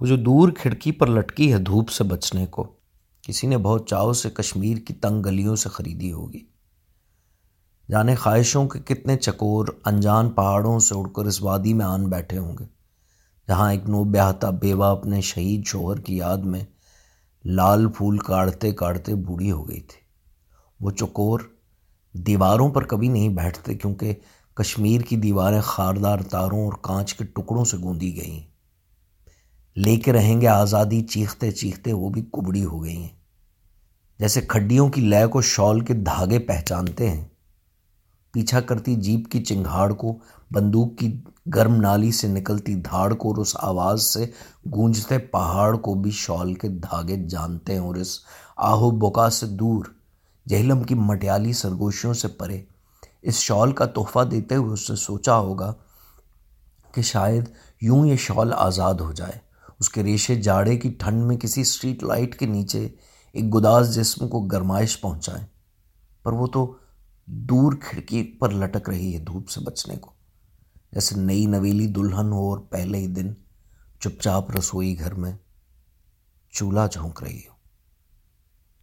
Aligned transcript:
वो 0.00 0.06
जो 0.06 0.16
दूर 0.16 0.50
खिड़की 0.50 0.92
पर 0.92 1.08
लटकी 1.08 1.48
है 1.48 1.58
धूप 1.58 1.88
से 1.88 2.04
बचने 2.04 2.46
को, 2.46 2.64
किसी 3.24 3.46
ने 3.46 3.56
बहुत 3.56 3.88
चाव 3.90 4.12
से 4.12 4.30
कश्मीर 4.30 4.78
की 4.78 4.92
तंग 4.94 5.22
गलियों 5.22 5.54
से 5.56 5.70
खरीदी 5.70 6.10
होगी। 6.10 6.44
जाने 7.88 8.14
ख्वाहिशों 8.16 8.66
के 8.66 8.78
कितने 8.78 9.16
चकोर, 9.16 9.80
अनजान 9.86 10.28
पहाड़ों 10.28 10.78
से 10.78 10.94
उड़कर 10.94 11.26
इस 11.26 11.40
वादी 11.42 11.72
में 11.74 11.84
आन 11.84 12.06
बैठे 12.10 12.36
होंगे, 12.36 12.66
जहाँ 13.48 13.72
एक 13.74 13.86
नो 13.86 14.04
ब्याहता 14.04 14.50
बेवा 14.50 14.90
अपने 14.90 15.22
शहीद 15.22 15.64
शोहर 15.64 16.00
की 16.00 16.20
याद 16.20 16.44
में 16.44 16.66
लाल 17.44 17.86
फूल 17.88 18.18
काटते 18.18 18.72
काटते 18.72 19.14
बूढ़ी 19.14 19.48
हो 19.48 19.62
गई 19.62 19.80
थी। 19.80 20.02
वो 20.80 20.90
चकोर 20.90 21.50
दीवारों 22.14 22.70
पर 22.70 22.84
कभी 22.84 23.08
नहीं 23.08 23.34
बैठते, 23.34 23.74
क्योंकि 23.74 24.14
कश्मीर 24.56 25.02
की 25.02 25.16
दीवारें 25.16 25.60
खारदार 25.64 26.22
तारों 26.22 26.66
और 26.66 26.80
कांच 26.84 27.12
के 27.12 27.24
टुकड़ों 27.24 27.64
से 27.64 27.78
गूंदी 27.78 28.10
गई। 28.12 28.44
लेके 29.78 30.12
रहेंगे 30.12 30.46
आज़ादी, 30.46 31.00
चीखते 31.02 31.50
चीखते 31.52 31.92
वो 31.92 32.10
भी 32.10 32.22
कुबड़ी 32.22 32.62
हो 32.62 32.78
गई 32.80 32.94
हैं। 32.94 33.16
जैसे 34.20 34.40
खड्डियों 34.42 34.88
की 34.90 35.00
लय 35.00 35.26
को 35.26 35.42
शॉल 35.42 35.80
के 35.80 35.94
धागे 35.94 36.38
पहचानते 36.38 37.08
हैं। 37.08 37.30
पीछा 38.34 38.60
करती 38.60 38.94
जीप 38.96 39.26
की 39.26 39.40
चिंगाड़ 39.40 39.92
को, 39.92 40.12
बंदूक 40.52 40.94
की 40.94 41.08
गर्म 41.48 41.74
नाली 41.74 42.10
से 42.12 42.28
निकलती 42.28 42.74
धाड़ 42.76 43.12
को 43.14 43.28
और 43.28 43.38
उस 43.40 43.54
आवाज़ 43.56 44.00
से 44.00 44.30
गूंजते 44.68 45.18
पहाड़ 45.28 45.76
को 45.76 45.94
भी 45.94 46.10
शॉल 46.12 46.54
के 46.54 46.68
धागे 46.68 47.16
जानते 47.26 47.72
हैं 47.72 47.80
और 47.80 47.98
इस 47.98 48.18
आहो 48.58 48.90
बोका 48.90 49.28
से 49.28 49.46
दूर, 49.46 49.94
जहलम 50.46 50.82
की 50.82 50.94
मटियाली 50.94 51.54
सरगोशियों 51.54 52.12
से 52.12 52.28
परे। 52.30 52.64
इस 53.24 53.38
शॉल 53.38 53.72
का 53.72 53.86
तोहफा 53.86 54.24
देते 54.24 54.54
हुए 54.54 54.72
उसने 54.72 54.96
सोचा 54.96 55.34
होगा 55.34 55.74
कि 56.94 57.02
शायद 57.02 57.52
यूँ 57.82 58.06
ये 58.08 58.16
शॉल 58.16 58.52
आज़ाद 58.52 59.00
हो 59.00 59.12
जाए। 59.12 59.40
उसके 59.80 60.02
रेशे 60.02 60.36
जाड़े 60.36 60.76
की 60.76 60.90
ठंड 60.90 61.24
में 61.24 61.38
किसी 61.38 61.64
स्ट्रीट 61.64 62.02
लाइट 62.02 62.34
के 62.34 62.46
नीचे 62.46 62.94
एक 63.34 63.50
गुदास 63.50 63.86
जिस्म 63.86 64.28
को 64.28 64.40
गरमाइश 64.40 64.94
पहुँचाए। 64.94 65.46
पर 66.24 66.32
वो 66.32 66.46
तो 66.46 66.80
दूर 67.30 67.74
खिड़की 67.74 68.22
पर 68.22 68.52
लटक 68.52 68.88
रही 68.88 69.12
है 69.12 69.24
धूप 69.24 69.46
से 69.46 69.60
बचने 69.60 69.96
को। 69.96 70.12
जैसे 70.94 71.16
नई 71.16 71.46
नवेली 71.46 71.86
दुल्हन 71.86 72.30
हो 72.30 72.50
और 72.50 72.58
पहले 72.58 72.98
ही 72.98 73.08
दिन 73.08 73.36
चुपचाप 74.00 74.56
रसोई 74.56 74.94
घर 74.94 75.14
में 75.14 75.38
चूल्हा 76.52 76.86
झोंक 76.86 77.22
रही 77.22 77.44
हो। 77.50 77.57